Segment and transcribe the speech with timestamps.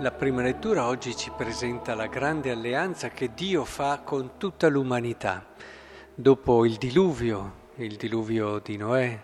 [0.00, 5.46] La prima lettura oggi ci presenta la grande alleanza che Dio fa con tutta l'umanità.
[6.14, 9.20] Dopo il diluvio, il diluvio di Noè,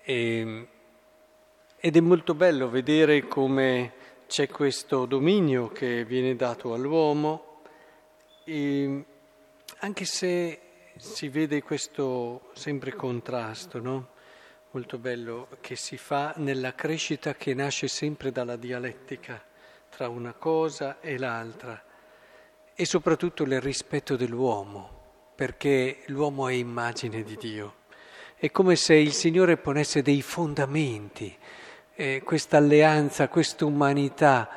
[0.00, 0.66] e, ehm,
[1.76, 3.92] ed è molto bello vedere come
[4.26, 7.60] c'è questo dominio che viene dato all'uomo,
[8.44, 9.04] e
[9.80, 10.60] anche se
[10.96, 14.08] si vede questo sempre contrasto, no?
[14.70, 19.44] Molto bello che si fa nella crescita che nasce sempre dalla dialettica
[19.88, 21.82] tra una cosa e l'altra
[22.74, 27.74] e soprattutto il rispetto dell'uomo, perché l'uomo è immagine di Dio.
[28.36, 31.36] È come se il Signore ponesse dei fondamenti,
[31.94, 34.48] eh, questa alleanza, questa umanità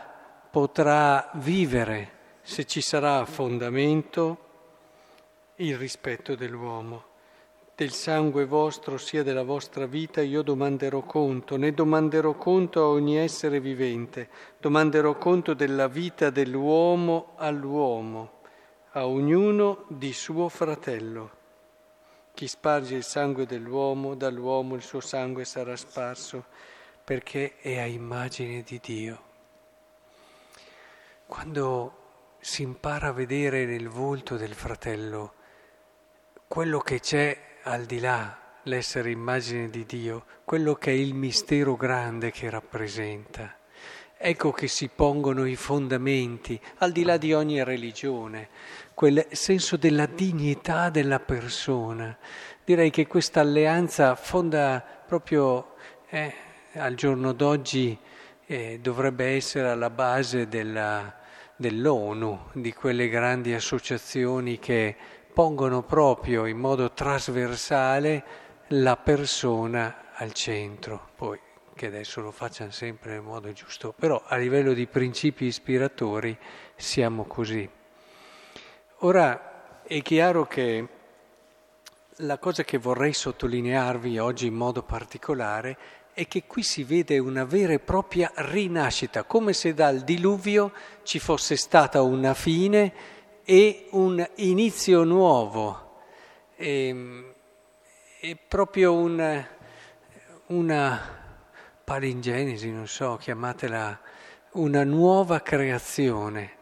[0.52, 4.50] potrà vivere se ci sarà fondamento
[5.56, 7.11] il rispetto dell'uomo
[7.76, 13.18] del sangue vostro sia della vostra vita io domanderò conto, ne domanderò conto a ogni
[13.18, 18.40] essere vivente, domanderò conto della vita dell'uomo all'uomo,
[18.92, 21.40] a ognuno di suo fratello.
[22.34, 26.46] Chi sparge il sangue dell'uomo, dall'uomo il suo sangue sarà sparso,
[27.04, 29.22] perché è a immagine di Dio.
[31.26, 31.98] Quando
[32.40, 35.34] si impara a vedere nel volto del fratello
[36.48, 41.76] quello che c'è al di là l'essere immagine di Dio, quello che è il mistero
[41.76, 43.56] grande che rappresenta.
[44.18, 48.50] Ecco che si pongono i fondamenti, al di là di ogni religione,
[48.94, 52.16] quel senso della dignità della persona.
[52.64, 55.74] Direi che questa alleanza fonda proprio
[56.10, 56.34] eh,
[56.74, 57.98] al giorno d'oggi
[58.46, 61.18] eh, dovrebbe essere alla base della,
[61.56, 64.96] dell'ONU, di quelle grandi associazioni che
[65.34, 68.24] pongono proprio in modo trasversale
[68.68, 71.10] la persona al centro.
[71.16, 71.40] Poi
[71.74, 76.38] che adesso lo facciano sempre in modo giusto, però a livello di principi ispiratori
[76.76, 77.68] siamo così.
[79.00, 80.88] Ora è chiaro che
[82.18, 85.78] la cosa che vorrei sottolinearvi oggi in modo particolare
[86.14, 90.72] è che qui si vede una vera e propria rinascita, come se dal diluvio
[91.04, 92.94] ci fosse stata una fine
[93.44, 96.00] e un inizio nuovo,
[96.56, 97.34] è, ehm,
[98.20, 99.46] è proprio un,
[100.48, 101.20] una
[101.84, 104.00] palingenesi, non so, chiamatela
[104.52, 106.60] una nuova creazione.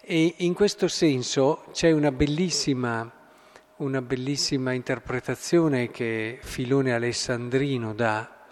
[0.00, 3.10] E in questo senso c'è una bellissima,
[3.76, 8.46] una bellissima interpretazione che Filone Alessandrino dà.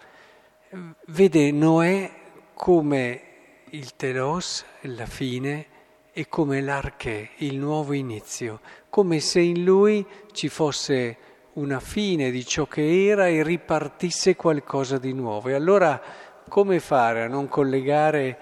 [1.07, 2.11] Vede Noè
[2.53, 3.23] come
[3.71, 5.67] il telos, la fine,
[6.11, 11.17] è come l'arché, il nuovo inizio, come se in lui ci fosse
[11.53, 15.49] una fine di ciò che era e ripartisse qualcosa di nuovo.
[15.49, 16.01] E allora
[16.47, 18.37] come fare a non collegare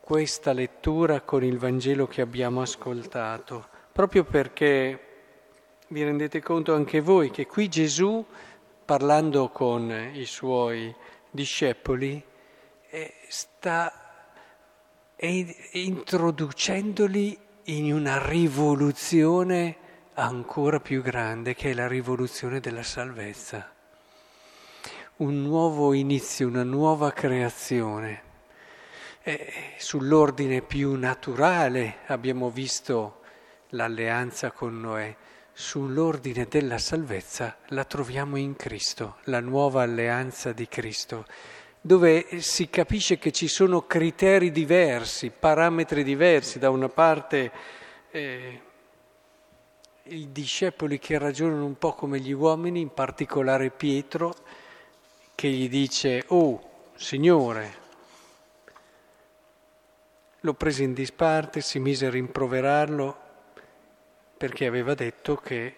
[0.00, 3.68] questa lettura con il Vangelo che abbiamo ascoltato?
[3.92, 5.04] Proprio perché
[5.88, 8.24] vi rendete conto anche voi che qui Gesù,
[8.84, 10.92] parlando con i suoi
[11.30, 12.20] discepoli,
[12.90, 14.07] eh, sta
[15.20, 19.76] e introducendoli in una rivoluzione
[20.14, 23.68] ancora più grande che è la rivoluzione della salvezza.
[25.16, 28.22] Un nuovo inizio, una nuova creazione.
[29.24, 33.22] E sull'ordine più naturale abbiamo visto
[33.70, 35.16] l'alleanza con Noè,
[35.52, 41.26] sull'ordine della salvezza la troviamo in Cristo, la nuova alleanza di Cristo
[41.80, 47.52] dove si capisce che ci sono criteri diversi, parametri diversi, da una parte
[48.10, 48.60] eh,
[50.04, 54.34] i discepoli che ragionano un po' come gli uomini, in particolare Pietro,
[55.34, 57.86] che gli dice, oh Signore,
[60.40, 63.26] lo prese in disparte, si mise a rimproverarlo
[64.36, 65.74] perché aveva detto che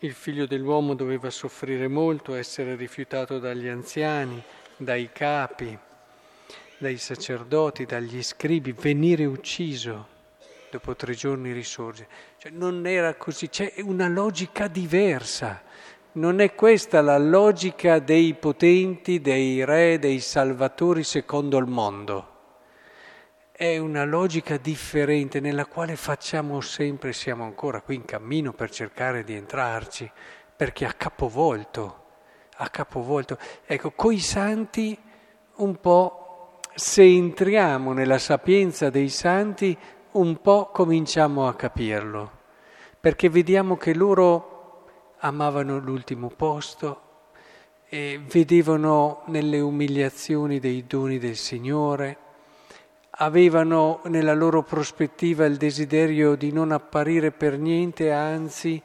[0.00, 4.40] il figlio dell'uomo doveva soffrire molto, essere rifiutato dagli anziani,
[4.76, 5.76] dai capi,
[6.78, 10.06] dai sacerdoti, dagli scribi, venire ucciso,
[10.70, 12.06] dopo tre giorni risorge.
[12.36, 15.62] Cioè, non era così, c'è una logica diversa.
[16.12, 22.36] Non è questa la logica dei potenti, dei re, dei salvatori secondo il mondo
[23.58, 29.24] è una logica differente nella quale facciamo sempre, siamo ancora qui in cammino per cercare
[29.24, 30.08] di entrarci,
[30.54, 32.04] perché ha capovolto,
[32.58, 33.36] ha capovolto.
[33.66, 34.96] Ecco, coi santi
[35.56, 39.76] un po', se entriamo nella sapienza dei santi,
[40.12, 42.30] un po' cominciamo a capirlo,
[43.00, 44.86] perché vediamo che loro
[45.18, 47.02] amavano l'ultimo posto,
[47.90, 52.26] vedevano nelle umiliazioni dei doni del Signore,
[53.20, 58.80] avevano nella loro prospettiva il desiderio di non apparire per niente, anzi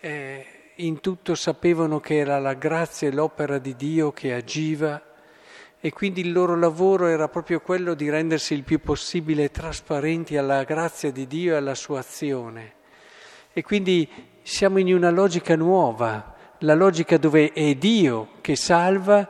[0.00, 0.46] eh,
[0.76, 5.00] in tutto sapevano che era la grazia e l'opera di Dio che agiva
[5.80, 10.64] e quindi il loro lavoro era proprio quello di rendersi il più possibile trasparenti alla
[10.64, 12.74] grazia di Dio e alla sua azione.
[13.52, 14.08] E quindi
[14.42, 19.28] siamo in una logica nuova, la logica dove è Dio che salva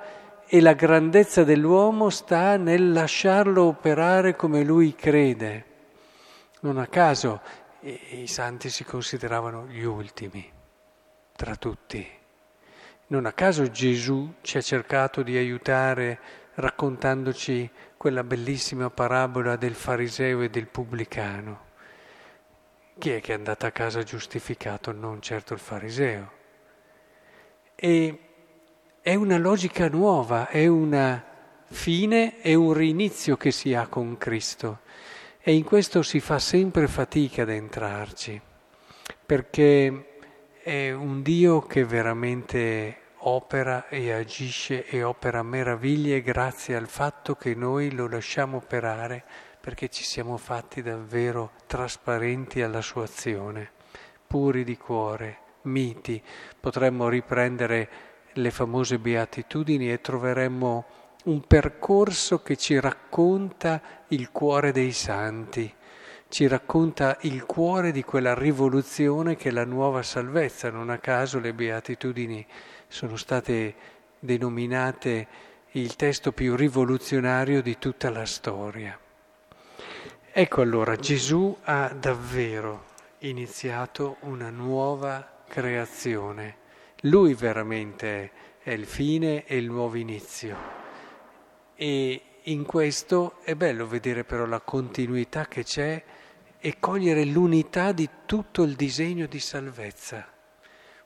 [0.54, 5.64] e la grandezza dell'uomo sta nel lasciarlo operare come lui crede.
[6.60, 7.40] Non a caso
[7.80, 10.46] i santi si consideravano gli ultimi
[11.34, 12.06] tra tutti.
[13.06, 16.20] Non a caso Gesù ci ha cercato di aiutare
[16.56, 21.64] raccontandoci quella bellissima parabola del fariseo e del pubblicano.
[22.98, 24.92] Chi è che è andato a casa giustificato?
[24.92, 26.30] Non certo il fariseo.
[27.74, 28.31] E
[29.02, 31.20] è una logica nuova, è una
[31.64, 34.78] fine e un rinizio che si ha con Cristo.
[35.40, 38.40] E in questo si fa sempre fatica ad entrarci,
[39.26, 40.20] perché
[40.62, 47.56] è un Dio che veramente opera e agisce e opera meraviglie grazie al fatto che
[47.56, 49.24] noi lo lasciamo operare
[49.60, 53.70] perché ci siamo fatti davvero trasparenti alla sua azione,
[54.28, 56.22] puri di cuore, miti.
[56.60, 60.84] Potremmo riprendere le famose beatitudini e troveremmo
[61.24, 65.72] un percorso che ci racconta il cuore dei santi,
[66.28, 70.70] ci racconta il cuore di quella rivoluzione che è la nuova salvezza.
[70.70, 72.44] Non a caso le beatitudini
[72.88, 73.74] sono state
[74.18, 75.28] denominate
[75.72, 78.98] il testo più rivoluzionario di tutta la storia.
[80.32, 82.84] Ecco allora, Gesù ha davvero
[83.18, 86.56] iniziato una nuova creazione.
[87.02, 90.56] Lui veramente è il fine e il nuovo inizio.
[91.74, 96.02] E in questo è bello vedere però la continuità che c'è
[96.58, 100.26] e cogliere l'unità di tutto il disegno di salvezza.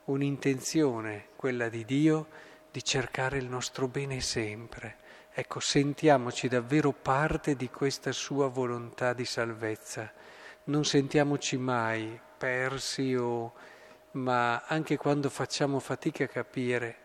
[0.05, 2.29] Un'intenzione, quella di Dio,
[2.71, 5.05] di cercare il nostro bene sempre
[5.39, 10.11] Ecco, sentiamoci davvero parte di questa sua volontà di salvezza.
[10.65, 13.53] Non sentiamoci mai persi o...
[14.17, 16.97] ma anche quando facciamo fatica a capire,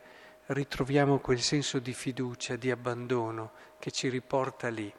[0.47, 4.91] ritroviamo quel senso di fiducia, di abbandono che ci riporta lì,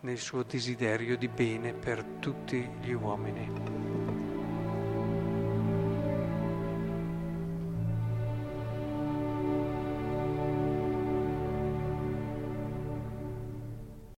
[0.00, 3.91] nel suo desiderio di bene per tutti gli uomini.